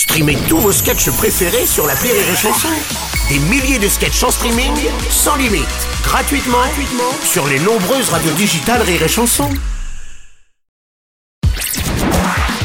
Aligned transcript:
Streamez 0.00 0.38
tous 0.48 0.56
vos 0.56 0.72
sketchs 0.72 1.10
préférés 1.10 1.66
sur 1.66 1.86
la 1.86 1.92
Rire 1.92 2.14
et 2.14 2.34
Chanson. 2.34 2.68
Des 3.28 3.38
milliers 3.38 3.78
de 3.78 3.86
sketchs 3.86 4.22
en 4.22 4.30
streaming, 4.30 4.72
sans 5.10 5.36
limite, 5.36 5.66
gratuitement, 6.02 6.56
sur 7.22 7.46
les 7.46 7.58
nombreuses 7.58 8.08
radios 8.08 8.32
digitales 8.32 8.80
Rire 8.80 9.02
et 9.02 9.08
Chanson. 9.08 9.50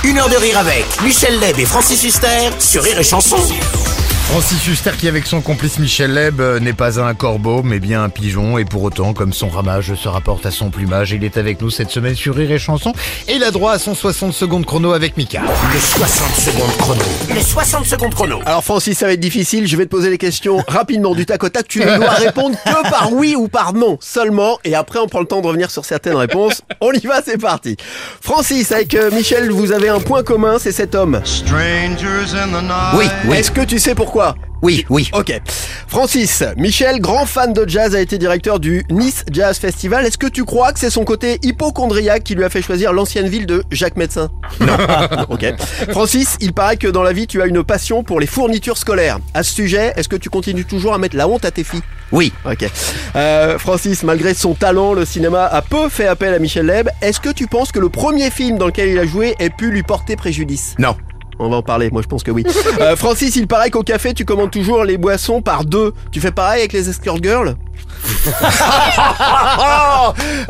Une 0.05 0.17
heure 0.17 0.29
de 0.29 0.37
rire 0.37 0.57
avec 0.57 0.85
Michel 1.03 1.37
Leb 1.41 1.59
et 1.59 1.65
Francis 1.65 2.05
Huster 2.05 2.51
sur 2.57 2.81
Rire 2.81 2.99
et 2.99 3.03
Chanson. 3.03 3.36
Francis 4.28 4.68
Huster 4.68 4.92
qui 4.98 5.07
avec 5.07 5.28
son 5.28 5.39
complice 5.39 5.78
Michel 5.78 6.12
Leb 6.12 6.42
euh, 6.42 6.60
n'est 6.60 6.74
pas 6.74 7.00
un 7.00 7.14
corbeau 7.14 7.62
mais 7.64 7.80
bien 7.80 8.04
un 8.04 8.10
pigeon 8.10 8.57
et 8.57 8.66
pour 8.66 8.82
autant 8.82 9.14
comme 9.14 9.32
son 9.34 9.50
ramage 9.50 9.94
se 9.94 10.07
rapporte 10.10 10.48
à 10.48 10.52
son 10.52 10.71
plumage 10.71 11.12
il 11.12 11.24
est 11.24 11.38
avec 11.38 11.62
nous 11.62 11.70
cette 11.70 11.92
semaine 11.92 12.16
sur 12.16 12.36
Rire 12.36 12.52
et 12.52 12.57
Chanson 12.57 12.92
et 13.28 13.36
il 13.36 13.43
a 13.43 13.52
droit 13.52 13.74
à 13.74 13.80
son 13.80 13.93
60 13.93 14.34
secondes 14.34 14.66
chrono 14.66 14.93
avec 14.93 15.16
Mika. 15.16 15.42
Le 15.42 15.80
60 15.80 16.36
secondes 16.36 16.78
chrono. 16.78 17.02
Le 17.34 17.39
60 17.39 17.86
secondes 17.86 18.14
chrono. 18.16 18.39
Alors 18.46 18.64
Francis, 18.64 18.98
ça 18.98 19.06
va 19.06 19.14
être 19.14 19.19
difficile, 19.19 19.68
je 19.68 19.78
vais 19.78 19.86
te 19.86 19.92
poser 19.92 20.10
les 20.10 20.18
questions 20.18 20.57
rapidement 20.68 21.14
du 21.14 21.28
tac 21.28 21.44
au 21.44 21.50
tac, 21.50 21.68
tu 21.68 21.80
ne 21.80 21.96
dois 21.96 22.10
répondre 22.10 22.57
que 22.66 22.89
par 22.89 23.14
oui 23.14 23.36
ou 23.36 23.47
par 23.47 23.74
non 23.74 23.97
seulement, 24.02 24.57
et 24.66 24.74
après 24.74 25.00
on 25.00 25.07
prend 25.07 25.19
le 25.19 25.28
temps 25.28 25.42
de 25.42 25.47
revenir 25.47 25.69
sur 25.69 25.86
certaines 25.86 26.16
réponses. 26.16 26.64
On 26.82 26.92
y 26.92 27.05
va, 27.05 27.21
c'est 27.24 27.39
parti. 27.39 27.78
Francis, 28.21 28.71
avec 28.71 28.96
euh, 28.96 29.11
Michel, 29.11 29.52
vous 29.52 29.71
avez 29.71 29.89
un 29.89 30.00
point 30.00 30.24
commun, 30.24 30.57
c'est 30.60 30.71
cet 30.71 30.96
homme. 30.96 31.21
Strangers 31.24 32.33
in 32.36 32.47
the 32.47 32.64
night. 32.64 32.95
Oui, 32.97 33.05
oui. 33.28 33.38
Est-ce 33.38 33.52
que 33.52 33.61
tu 33.61 33.78
sais 33.80 33.94
pourquoi 33.94 34.14
Oui, 34.61 34.86
oui. 34.89 35.09
Ok. 35.14 35.31
Francis, 35.88 36.44
Michel, 36.58 37.00
grand 37.00 37.25
fan 37.25 37.53
de 37.53 37.67
jazz, 37.67 37.95
a 37.95 38.02
été 38.02 38.17
directeur 38.17 38.59
du 38.59 38.83
Nice 38.89 39.23
Jazz 39.31 39.59
Festival. 39.59 40.05
Est-ce 40.05 40.17
que 40.17 40.28
tu 40.28 40.44
crois 40.44 40.73
que 40.73 40.80
c'est 40.80 40.89
son 40.89 41.03
côté 41.03 41.38
hypochondriaque 41.44 42.23
qui 42.23 42.33
lui 42.36 42.44
a 42.44 42.50
fait 42.50 42.61
choisir 42.61 42.94
l'ancienne 42.94 43.28
ville 43.28 43.45
de 43.45 43.64
Jacques 43.72 43.97
Médecin? 43.97 44.31
Non. 44.61 44.78
ok. 45.30 45.45
Francis, 45.91 46.38
il 46.39 46.53
paraît 46.53 46.78
que 46.78 46.88
dans 46.88 47.03
la 47.03 47.14
vie, 47.14 47.28
tu 47.28 47.41
as 47.41 47.45
une 47.45 47.64
passion 47.64 48.03
pour 48.03 48.19
les 48.19 48.28
fournitures 48.28 48.78
scolaires. 48.78 49.19
À 49.33 49.44
ce 49.44 49.53
sujet, 49.53 49.94
est-ce 49.97 50.09
que 50.09 50.16
tu 50.16 50.30
continues 50.30 50.66
toujours 50.66 50.94
à 50.94 50.97
mettre 50.97 51.16
la 51.16 51.27
honte 51.27 51.45
à 51.45 51.52
tes 51.52 51.63
filles? 51.63 51.83
Oui. 52.11 52.33
Ok. 52.49 52.66
Euh, 53.16 53.59
Francis, 53.59 54.03
malgré 54.03 54.33
son 54.33 54.53
talent, 54.53 54.93
le 54.93 55.05
cinéma 55.05 55.45
a 55.45 55.61
peu 55.61 55.89
fait 55.89 56.08
appel 56.08 56.33
à 56.33 56.39
Michel 56.39 56.66
Leb. 56.66 56.89
Est-ce 57.02 57.19
que 57.19 57.30
tu 57.30 57.47
penses 57.47 57.71
que 57.71 57.80
le 57.80 57.89
premier 57.89 58.31
film 58.31 58.58
dans 58.58 58.67
lequel 58.67 58.89
il 58.89 58.97
a 58.97 59.05
joué 59.05 59.36
ait 59.39 59.49
pu 59.49 59.69
lui 59.69 59.83
porter 59.83 60.16
préjudice? 60.16 60.75
Non. 60.80 60.95
On 61.39 61.50
va 61.50 61.58
en 61.58 61.61
parler, 61.61 61.89
moi 61.91 62.02
je 62.02 62.08
pense 62.08 62.23
que 62.23 62.31
oui. 62.31 62.44
Euh, 62.81 62.95
Francis, 62.97 63.36
il 63.38 63.47
paraît 63.47 63.69
qu'au 63.69 63.83
café, 63.83 64.14
tu 64.14 64.25
commandes 64.25 64.52
toujours 64.52 64.83
les 64.83 64.97
boissons 64.97 65.42
par 65.42 65.64
deux. 65.64 65.94
Tu 66.11 66.19
fais 66.19 66.31
pareil 66.31 66.59
avec 66.59 66.73
les 66.73 66.89
escort 66.89 67.17
girls 67.22 67.55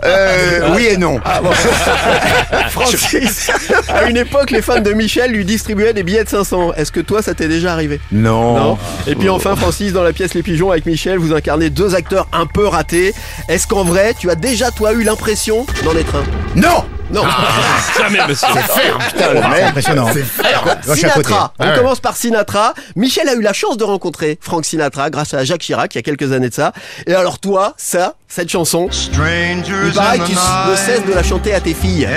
Euh, 0.04 0.76
oui 0.76 0.88
et 0.88 0.98
non. 0.98 1.20
Francis, 2.70 3.52
à 3.88 4.10
une 4.10 4.18
époque, 4.18 4.52
les 4.52 4.62
fans 4.62 4.82
de 4.82 4.92
Michel 4.92 5.32
lui 5.32 5.46
distribuaient 5.46 5.94
des 5.94 6.04
billets 6.04 6.24
de 6.24 6.30
500. 6.30 6.74
Est-ce 6.74 6.92
que 6.92 7.00
toi, 7.00 7.22
ça 7.22 7.34
t'est 7.34 7.48
déjà 7.48 7.74
arrivé? 7.74 8.00
Non. 8.12 8.58
Non. 8.58 8.78
Et 9.08 9.16
puis 9.16 9.30
enfin, 9.30 9.56
Francis, 9.56 9.94
dans 9.94 10.04
la 10.04 10.14
pièce 10.14 10.34
Les 10.34 10.44
Pigeons 10.44 10.72
avec 10.72 10.86
Michel, 10.86 11.18
vous 11.18 11.34
incarnez 11.34 11.70
deux 11.70 11.96
acteurs 11.96 12.28
un 12.34 12.46
peu 12.46 12.68
ratés. 12.68 13.14
Est-ce 13.48 13.68
qu'en 13.68 13.84
vrai, 13.84 14.14
tu 14.18 14.30
as 14.30 14.36
déjà 14.36 14.72
toi 14.72 14.94
eu 14.94 15.04
l'impression 15.04 15.66
d'en 15.84 15.96
être 15.96 16.16
un? 16.16 16.24
Non 16.60 16.84
Non. 17.16 17.24
Putain, 17.96 19.34
le 19.34 19.42
mec, 19.50 19.64
impressionnant. 19.68 20.08
C'est 20.14 20.96
Sinatra. 20.96 21.54
On 21.60 21.64
Ah 21.64 21.70
ouais. 21.72 21.78
commence 21.78 22.00
par 22.00 22.16
Sinatra. 22.16 22.74
Michel 22.96 23.28
a 23.30 23.34
eu 23.34 23.42
la 23.42 23.54
chance 23.54 23.78
de 23.78 23.84
rencontrer 23.84 24.38
Frank 24.42 24.66
Sinatra 24.66 25.10
grâce 25.10 25.34
à 25.34 25.44
Jacques 25.44 25.62
Chirac 25.62 25.94
il 25.96 25.98
y 25.98 26.00
a 26.00 26.02
quelques 26.04 26.32
années 26.34 26.50
de 26.50 26.54
ça. 26.54 26.74
Et 27.08 27.14
alors 27.14 27.40
toi, 27.40 27.74
ça, 27.78 28.16
cette 28.28 28.50
chanson, 28.50 28.88
Strangers 28.92 29.64
il 29.88 29.94
paraît 29.94 30.20
que 30.20 30.26
tu 30.26 30.34
ne 30.34 30.76
cesses 30.76 31.06
de 31.06 31.14
la 31.14 31.24
chanter 31.24 31.54
à 31.54 31.62
tes 31.62 31.74
filles. 31.74 32.08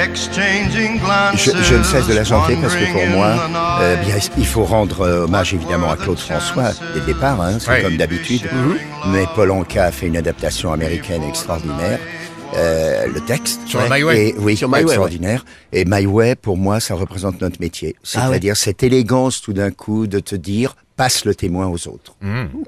Je, 1.34 1.50
je 1.62 1.74
ne 1.76 1.82
cesse 1.84 2.06
de 2.06 2.14
la 2.14 2.24
chanter 2.24 2.56
parce 2.60 2.74
que 2.74 2.92
pour 2.92 3.06
moi, 3.06 3.34
euh, 3.80 3.96
bien, 3.96 4.16
il 4.36 4.46
faut 4.46 4.64
rendre 4.64 5.02
euh, 5.02 5.24
hommage 5.24 5.54
évidemment 5.54 5.90
à 5.90 5.96
Claude 5.96 6.18
François 6.18 6.70
dès 6.94 7.00
le 7.00 7.06
départ, 7.06 7.40
hein, 7.40 7.58
c'est 7.60 7.68
Ouais. 7.70 7.82
comme 7.82 7.96
d'habitude. 7.96 8.42
Mais 9.06 9.26
Paul 9.34 9.50
Anka 9.52 9.84
a 9.84 9.92
fait 9.92 10.06
une 10.06 10.16
adaptation 10.16 10.72
américaine 10.72 11.22
extraordinaire. 11.22 11.98
Euh, 12.54 13.06
le 13.06 13.20
texte. 13.20 13.60
Sur 13.66 13.80
le 13.80 13.88
My 13.90 14.02
Way. 14.02 14.28
Et, 14.28 14.34
oui, 14.38 14.56
Sur 14.56 14.68
My 14.68 14.76
Way, 14.76 14.82
extraordinaire. 14.82 15.44
Et 15.72 15.84
My 15.84 16.06
Way, 16.06 16.34
pour 16.34 16.56
moi, 16.56 16.80
ça 16.80 16.94
représente 16.94 17.40
notre 17.40 17.60
métier. 17.60 17.96
Ah 18.14 18.24
ouais. 18.24 18.28
C'est-à-dire 18.28 18.56
cette 18.56 18.82
élégance 18.82 19.40
tout 19.40 19.52
d'un 19.52 19.70
coup 19.70 20.06
de 20.06 20.18
te 20.18 20.34
dire, 20.34 20.74
passe 20.98 21.24
le 21.24 21.34
témoin 21.34 21.66
aux 21.68 21.88
autres. 21.88 22.14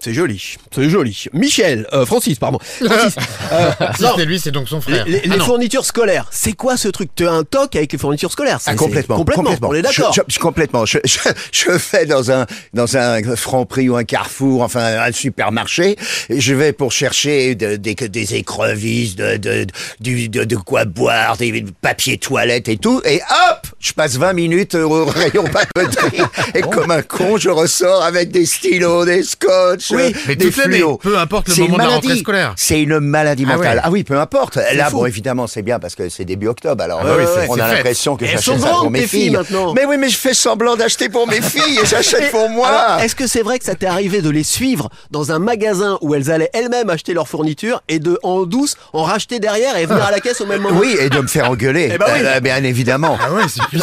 C'est 0.01 0.15
joli, 0.15 0.57
c'est 0.73 0.89
joli. 0.89 1.25
Michel, 1.35 1.87
euh, 1.93 2.07
Francis, 2.07 2.39
pardon. 2.39 2.59
Francis, 2.63 3.17
euh, 3.53 3.71
c'est 4.17 4.25
lui, 4.25 4.39
c'est 4.39 4.53
donc 4.53 4.69
son 4.69 4.81
frère. 4.81 5.05
les, 5.05 5.21
les- 5.21 5.37
Ah 5.39 5.45
fournitures 5.45 5.85
scolaires, 5.85 6.29
c'est 6.31 6.53
quoi 6.53 6.77
ce 6.77 6.87
truc? 6.89 7.11
Tu 7.17 7.27
as 7.27 7.33
un 7.33 7.43
toc 7.43 7.75
avec 7.75 7.93
les 7.93 7.99
fournitures 7.99 8.31
scolaires? 8.31 8.61
Ah, 8.67 8.75
complètement, 8.77 9.17
complètement, 9.17 9.69
on 9.69 9.75
est 9.75 9.83
d'accord. 9.83 10.15
Je, 10.29 10.39
complètement. 10.39 10.87
Je, 10.87 10.99
je, 11.05 11.19
je 11.53 11.71
vais 11.93 12.07
dans 12.07 12.31
un 12.31 12.47
dans 12.73 12.97
un 12.97 13.21
Franprix 13.37 13.89
ou 13.89 13.97
un 13.97 14.05
Carrefour, 14.05 14.63
enfin 14.63 15.01
un 15.01 15.13
supermarché, 15.13 15.97
et 16.29 16.41
je 16.41 16.55
vais 16.55 16.73
pour 16.73 16.93
chercher 16.93 17.57
de- 17.57 17.75
des 17.77 17.95
des 17.97 18.35
écrevisses, 18.37 19.17
de 19.17 19.37
de, 19.39 19.67
du- 19.99 20.29
de 20.29 20.45
de 20.45 20.57
quoi 20.57 20.85
boire, 20.85 21.37
des 21.37 21.65
papiers 21.83 22.17
toilettes 22.19 22.69
et 22.69 22.77
tout, 22.77 23.03
et 23.05 23.21
hop, 23.51 23.67
je 23.81 23.93
passe 23.93 24.17
20 24.17 24.35
minutes 24.35 24.75
au 24.75 25.07
rayon 25.07 25.45
papeterie, 25.45 26.21
et 26.55 26.61
comme 26.61 26.91
un 26.91 27.03
con, 27.03 27.39
je 27.39 27.49
ressors 27.49 28.03
avec 28.03 28.31
des 28.31 28.45
stylos, 28.47 29.05
des 29.07 29.23
scotch, 29.23 29.91
Oui, 29.91 30.03
euh, 30.15 30.19
mais 30.29 30.37
des 30.37 30.51
fluos. 30.53 30.99
peu 30.99 31.19
importe 31.19 31.49
le 31.49 31.55
C'est 31.55 31.63
moment 31.63 31.79
de 31.79 31.83
la 31.83 31.89
rentrée 31.89 32.17
scolaire. 32.19 32.53
C'est 32.57 32.81
une 32.83 33.01
maladie 33.01 33.47
Ah 33.49 33.57
mentale. 33.57 33.81
Ah 33.83 33.91
oui, 33.91 34.05
peu 34.05 34.19
importe. 34.19 34.57
Là, 34.75 34.91
fou. 34.91 34.97
bon, 34.99 35.07
évidemment, 35.07 35.47
c'est 35.47 35.63
bien 35.63 35.79
parce 35.79 35.95
que 35.95 36.09
c'est 36.11 36.25
début 36.27 36.47
octobre, 36.49 36.83
alors 36.85 37.03
bah 37.03 37.15
oui, 37.19 37.25
euh, 37.27 37.47
on 37.49 37.55
a 37.59 37.73
l'impression 37.73 38.17
que 38.17 38.27
j'achète 38.27 38.59
ça 38.61 38.69
pour 38.81 38.91
mes 38.91 39.01
filles, 39.01 39.09
filles. 39.23 39.31
maintenant. 39.31 39.73
Mais 39.75 39.87
oui, 39.87 39.97
mais 39.99 40.09
je 40.11 40.19
fais 40.19 40.35
semblant 40.35 40.77
d'acheter 40.77 41.09
pour 41.09 41.27
mes 41.27 41.41
filles 41.41 41.79
et 41.83 41.87
j'achète 41.87 42.31
pour 42.31 42.49
moi. 42.51 42.99
Est-ce 43.03 43.15
que 43.17 43.27
c'est 43.27 43.43
vrai 43.43 43.59
que 43.59 43.65
ça 43.65 43.75
t'est 43.75 43.87
arrivé 43.87 44.21
de 44.21 44.29
les 44.31 44.45
suivre 44.45 44.91
dans 45.11 45.33
un 45.33 45.39
magasin 45.39 45.99
où 46.03 46.15
elles 46.15 46.31
allaient 46.31 46.51
elles-mêmes 46.53 46.91
acheter 46.91 47.15
leurs 47.15 47.29
fournitures 47.29 47.83
et 47.89 47.99
de 47.99 48.19
en 48.23 48.43
douce 48.43 48.77
en 48.93 49.05
racheter 49.05 49.39
derrière 49.41 49.77
et 49.79 49.87
venir 49.87 50.05
à 50.05 50.11
la 50.11 50.21
caisse 50.21 50.41
au 50.43 50.47
même 50.47 50.61
moment? 50.61 50.79
oui, 50.81 50.97
et 51.01 51.09
de 51.09 51.19
me 51.21 51.27
faire 51.27 51.51
engueuler. 51.51 51.91
Eh 51.95 51.99
ben 51.99 52.07
oui. 52.13 52.21
Euh, 52.23 52.41
bien 52.41 52.63
évidemment. 52.63 53.17
Ah 53.21 53.31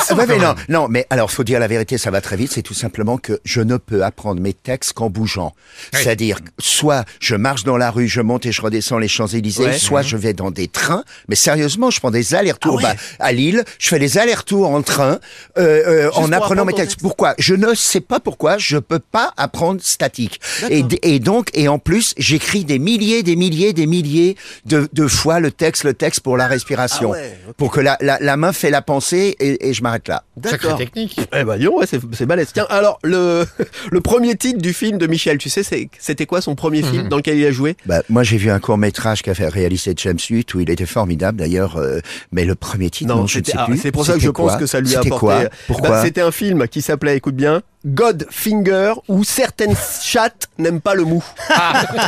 Ah 0.10 0.26
mais 0.28 0.38
non, 0.38 0.56
non, 0.70 0.88
mais 0.90 1.06
alors 1.10 1.32
faut 1.32 1.44
dire 1.44 1.60
la 1.60 1.68
vérité, 1.68 1.98
ça 1.98 2.12
va 2.12 2.22
très 2.22 2.36
vite. 2.36 2.52
C'est 2.54 2.62
tout 2.62 2.74
simplement 2.74 3.18
que 3.18 3.40
je 3.44 3.62
ne 3.62 3.78
peux 3.78 4.04
apprendre 4.04 4.42
mes 4.42 4.54
textes 4.54 4.94
qu'en 4.94 5.10
bougeant. 5.10 5.54
Oui. 5.94 6.00
C'est-à-dire, 6.04 6.40
soit 6.60 7.06
je 7.20 7.36
marche 7.36 7.64
dans 7.64 7.78
la 7.78 7.92
rue, 7.92 8.08
je 8.08 8.22
monte 8.22 8.46
et 8.46 8.52
je 8.52 8.62
redescends 8.62 8.98
les 8.98 9.08
Champs-Élysées, 9.08 9.66
Ouais. 9.66 9.78
soit 9.78 10.02
je 10.02 10.18
vais 10.18 10.34
dans 10.34 10.52
des 10.52 10.68
trains. 10.68 11.04
Mais 11.30 11.36
sérieusement, 11.36 11.90
je 11.90 12.00
prends 12.00 12.12
des 12.12 12.36
allers-retours 12.36 12.80
Ah 12.84 12.90
ouais. 12.90 12.94
bah, 12.96 13.26
à 13.26 13.32
Lille. 13.32 13.64
Je 13.80 13.88
fais 13.90 14.00
des 14.00 14.18
allers-retours 14.18 14.70
en 14.70 14.82
train, 14.82 15.20
euh, 15.58 16.08
euh, 16.08 16.12
en 16.14 16.32
apprenant 16.32 16.66
mes 16.66 16.74
textes. 16.74 16.92
texte. 16.92 17.02
Pourquoi? 17.02 17.34
Je 17.38 17.54
ne 17.56 17.74
sais 17.74 18.02
pas 18.02 18.20
pourquoi. 18.20 18.58
Je 18.58 18.78
peux 18.78 19.00
pas 19.00 19.34
apprendre 19.38 19.82
statique. 19.84 20.40
Et, 20.70 21.20
donc, 21.20 21.50
et 21.54 21.68
en 21.68 21.80
plus, 21.80 22.14
j'écris 22.18 22.66
des 22.66 22.80
milliers, 22.80 23.24
des 23.24 23.36
milliers, 23.36 23.74
des 23.74 23.88
milliers 23.88 24.36
de, 24.66 24.88
de 24.94 25.08
fois 25.08 25.40
le 25.40 25.52
texte, 25.52 25.84
le 25.84 25.94
texte 25.94 26.22
pour 26.22 26.38
la 26.38 26.48
respiration, 26.48 27.12
Ah 27.14 27.18
ouais, 27.18 27.38
pour 27.58 27.72
que 27.72 27.80
la, 27.80 27.98
la, 28.02 28.18
la 28.20 28.38
main 28.38 28.54
fait 28.54 28.70
la 28.70 28.82
pensée 28.82 29.36
et, 29.40 29.70
et 29.70 29.74
je 29.78 29.84
m'arrête 29.84 30.08
là. 30.08 30.24
Sacrée 30.44 30.58
D'accord. 30.68 30.78
technique. 30.78 31.20
Eh 31.34 31.44
ben, 31.44 31.58
donc, 31.58 31.80
ouais, 31.80 31.86
c'est, 31.88 32.26
balèze. 32.26 32.50
Tiens, 32.54 32.66
alors, 32.70 33.00
le, 33.04 33.46
le 33.92 34.02
premier 34.02 34.36
titre 34.36 34.60
du 34.62 34.74
film 34.74 34.98
de 34.98 35.08
Michel, 35.08 35.38
tu 35.38 35.50
sais, 35.50 35.62
c'était 35.64 36.26
quoi 36.26 36.42
son 36.42 36.56
premier 36.56 36.82
Mhm. 36.82 36.90
film 36.92 37.08
dans 37.10 37.18
lequel 37.18 37.38
il 37.38 37.46
a 37.46 37.52
joué? 37.52 37.76
Bah, 37.86 38.02
moi, 38.10 38.24
j'ai 38.24 38.38
vu 38.38 38.50
un 38.50 38.60
court 38.60 38.78
métrage 38.78 39.22
qu'a 39.22 39.34
fait 39.34 39.48
réaliser 39.48 39.94
James 39.98 40.18
Hutt 40.30 40.54
où 40.54 40.60
il 40.60 40.70
était 40.70 40.86
formidable 40.86 41.38
d'ailleurs, 41.40 41.78
euh, 41.78 42.00
mais 42.32 42.46
le 42.46 42.56
premier 42.56 42.90
titre, 42.90 43.14
non, 43.16 43.26
je 43.28 43.40
ne 43.40 43.44
sais 43.46 43.54
ah, 43.58 43.66
plus. 43.66 43.78
c'est 43.78 43.92
pour 43.92 44.06
ça 44.06 44.14
que 44.14 44.20
je 44.20 44.30
pense 44.30 44.56
que 44.58 44.66
ça 44.66 44.80
lui 44.80 44.88
a 44.88 45.02
C'était 45.02 45.08
apporté. 45.08 45.20
quoi? 45.26 45.44
Bah, 45.44 45.50
Pourquoi? 45.68 46.02
C'était 46.04 46.22
un 46.22 46.32
film 46.32 46.68
qui 46.68 46.82
s'appelait, 46.82 47.16
écoute 47.18 47.36
bien, 47.36 47.62
Godfinger, 47.86 48.94
où 49.08 49.24
certaines 49.24 49.76
chattes 50.04 50.48
n'aiment 50.58 50.82
pas 50.82 50.96
le 50.96 51.04
mou. 51.04 51.24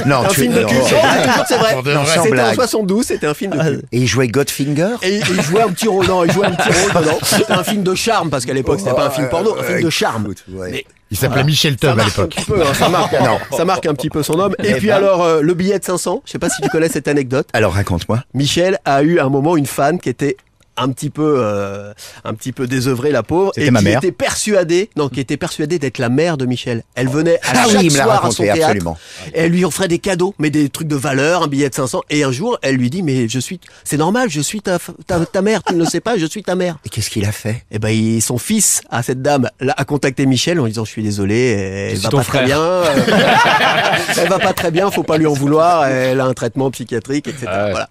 Non, 0.06 0.24
un 0.26 0.28
tu 0.30 0.42
film 0.42 0.54
de 0.54 0.62
non, 0.62 0.68
cul. 0.68 0.76
c'est 0.88 0.96
vrai. 0.96 1.30
c'est 1.48 2.06
C'était 2.06 2.20
en 2.20 2.26
blague. 2.32 2.56
72, 2.56 3.06
c'était 3.06 3.28
un 3.28 3.34
film 3.34 3.52
de 3.52 3.58
cul. 3.60 3.82
Et 3.92 3.98
il 4.00 4.08
jouait 4.08 4.28
Godfinger 4.28 4.96
Et 5.04 5.16
et 5.18 5.22
il 5.30 5.42
jouait 5.42 5.62
un 5.62 5.70
petit 5.70 5.88
rôle, 5.88 6.08
non, 6.08 6.24
il 6.26 6.32
jouait 6.32 6.48
un 6.48 6.52
petit 6.52 6.70
rôle 6.80 7.02
dedans. 7.04 7.18
C'était 7.24 7.52
un 7.52 7.64
film 7.64 7.84
de 7.84 7.96
charme, 7.96 8.30
parce 8.30 8.46
qu'à 8.46 8.54
l'époque, 8.54 8.80
c'était 8.80 8.94
pas 8.96 9.08
un 9.08 9.12
film 9.12 9.30
porno, 9.30 9.58
un 9.60 9.64
film 9.64 9.82
de 9.84 9.90
charme. 9.90 10.24
Écoute, 10.26 10.44
ouais. 10.50 10.70
Mais 10.72 10.86
Il 11.12 11.18
s'appelait 11.18 11.44
Michel 11.44 11.76
Tubb 11.78 12.00
à 12.00 12.04
l'époque. 12.06 12.36
petit 12.36 12.46
peu, 12.46 12.62
hein, 12.62 12.74
ça 12.74 12.90
marque, 12.90 13.14
non, 13.14 13.38
ça 13.56 13.66
marque 13.66 13.86
un 13.86 13.94
petit 13.94 14.10
peu 14.10 14.22
son 14.24 14.40
homme. 14.40 14.56
Et 14.64 14.72
Eh 14.72 14.74
puis 14.76 14.88
ben. 14.88 14.96
alors, 14.98 15.24
euh, 15.24 15.42
le 15.42 15.54
billet 15.54 15.80
de 15.80 15.84
500, 15.84 16.24
je 16.26 16.32
sais 16.32 16.40
pas 16.40 16.50
si 16.50 16.62
tu 16.62 16.70
connais 16.70 16.90
cette 16.90 17.08
anecdote. 17.08 17.48
Alors 17.54 17.74
raconte-moi. 17.74 18.24
Michel 18.34 18.80
a 18.86 19.02
eu 19.04 19.20
à 19.20 19.26
un 19.26 19.30
moment 19.30 19.56
une 19.58 19.66
fan 19.66 20.00
qui 20.00 20.10
était 20.10 20.38
un 20.80 20.90
petit 20.90 21.10
peu 21.10 21.36
euh, 21.40 21.94
un 22.24 22.34
petit 22.34 22.52
peu 22.52 22.68
désœuvrée 22.68 23.12
la 23.12 23.24
pauvre 23.24 23.52
et 23.58 23.70
ma 23.72 23.80
qui 23.80 23.86
mère. 23.86 23.98
était 24.00 24.12
persuadée 24.12 24.90
non 24.96 25.10
qui 25.10 25.20
était 25.20 25.38
persuadée 25.38 25.80
d'être 25.80 25.98
la 25.98 26.10
mère 26.10 26.38
de 26.38 26.46
Michel 26.46 26.84
elle 26.96 27.10
venait 27.10 27.38
à 27.38 27.52
Ah 27.54 27.54
chaque 27.68 27.80
oui, 27.82 27.86
il 27.88 27.92
me 27.94 27.98
l'a 27.98 28.04
soir 28.04 28.16
à 28.16 28.20
raconté, 28.20 28.36
son 28.36 28.44
théâtre 28.44 28.62
absolument. 28.64 28.98
et 29.34 29.40
elle 29.42 29.52
lui 29.52 29.66
offrait 29.66 29.88
des 29.88 30.00
cadeaux 30.00 30.34
mais 30.40 30.50
des 30.50 30.70
trucs 30.70 30.88
de 30.88 30.96
valeur 30.96 31.44
un 31.44 31.48
billet 31.48 31.70
de 31.70 31.76
500 31.76 32.02
et 32.10 32.24
un 32.24 32.32
jour 32.32 32.58
elle 32.62 32.76
lui 32.76 32.90
dit 32.90 33.04
mais 33.04 33.28
je 33.28 33.40
suis 33.40 33.60
c'est 33.84 33.98
normal 33.98 34.30
je 34.30 34.42
suis 34.42 34.62
ta, 34.62 34.78
ta, 35.08 35.26
ta 35.26 35.42
mère 35.42 35.64
tu 35.64 35.74
ne 35.74 35.80
le 35.80 35.86
sais 35.86 36.00
pas 36.00 36.18
je 36.18 36.26
suis 36.26 36.44
ta 36.44 36.56
mère 36.56 36.78
Et 36.86 36.90
qu'est-ce 36.90 37.10
qu'il 37.10 37.26
a 37.26 37.32
fait? 37.32 37.64
Et 37.72 37.80
ben 37.80 37.90
il- 37.90 38.22
son 38.22 38.38
fils 38.38 38.82
à 38.90 39.04
cette 39.04 39.22
dame 39.22 39.50
là, 39.60 39.74
a 39.78 39.86
contacté 39.86 40.26
Michel 40.26 40.60
en 40.60 40.64
lui 40.66 40.72
disant 40.72 40.86
je 40.86 40.92
suis 40.92 41.04
désolé 41.04 41.92
elle 41.92 41.98
va 41.98 42.10
pas 42.10 42.24
très 42.24 42.46
bien 42.46 42.60
euh, 42.60 42.84
elle 44.18 44.30
va 44.30 44.40
pas 44.40 44.54
très 44.54 44.72
bien 44.72 44.90
faut 44.92 45.04
pas 45.04 45.18
lui 45.18 45.26
en 45.28 45.34
vouloir 45.34 45.86
elle 45.86 46.20
a 46.20 46.26
un 46.26 46.34
traitement 46.34 46.70
psychiatrique 46.72 47.28
etc 47.28 47.46
Ah 47.48 47.66
ouais. 47.66 47.72
voilà 47.72 47.90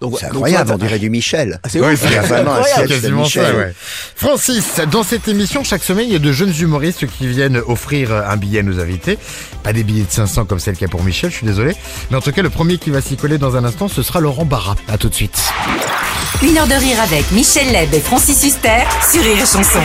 donc, 0.00 0.16
C'est 0.18 0.26
donc, 0.26 0.34
incroyable, 0.36 0.68
ça- 0.68 0.74
on 0.74 0.78
dirait 0.78 0.98
du 0.98 1.10
Michel. 1.10 1.60
Ah, 1.62 1.68
c'est 1.68 1.78
Oui, 1.80 1.94
vraiment 2.34 2.52
un 2.54 2.58
incroyable. 2.58 2.88
sketch 2.88 2.88
de 2.88 3.00
Quasiment 3.02 3.24
ça, 3.28 3.40
Michel. 3.40 3.56
ouais. 3.56 3.74
Francis, 4.16 4.64
dans 4.90 5.02
cette 5.02 5.28
émission, 5.28 5.64
chaque 5.64 5.82
semaine, 5.84 6.06
il 6.08 6.12
y 6.12 6.16
a 6.16 6.20
de 6.20 6.32
jeunes 6.32 6.54
humoristes 6.58 7.06
qui 7.06 7.26
viennent 7.26 7.60
offrir 7.66 8.12
un 8.12 8.36
billet 8.36 8.60
à 8.60 8.62
nos 8.62 8.80
invités. 8.80 9.18
Pas 9.62 9.72
des 9.72 9.84
billets 9.84 10.04
de 10.04 10.10
500 10.10 10.44
comme 10.46 10.58
c'est 10.58 10.70
le 10.70 10.76
cas 10.76 10.88
pour 10.88 11.02
Michel, 11.04 11.30
je 11.30 11.36
suis 11.36 11.46
désolé. 11.46 11.74
Mais 12.10 12.16
en 12.16 12.20
tout 12.20 12.32
cas, 12.32 12.42
le 12.42 12.50
premier 12.50 12.78
qui 12.78 12.90
va 12.90 13.00
s'y 13.00 13.16
coller 13.16 13.38
dans 13.38 13.56
un 13.56 13.64
instant, 13.64 13.88
ce 13.88 14.02
sera 14.02 14.20
Laurent 14.20 14.44
Barra. 14.44 14.76
À 14.88 14.98
tout 14.98 15.08
de 15.08 15.14
suite. 15.14 15.38
Une 16.42 16.56
heure 16.56 16.66
de 16.66 16.74
rire 16.74 17.00
avec 17.02 17.30
Michel 17.32 17.70
Leb 17.72 17.92
et 17.92 18.00
Francis 18.00 18.42
Huster 18.44 18.84
sur 19.12 19.22
Rire 19.22 19.36
et 19.36 19.46
Chanson. 19.46 19.80